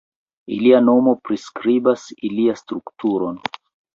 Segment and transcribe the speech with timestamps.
[0.53, 3.37] Ilia nomo priskribas ilian strukturon.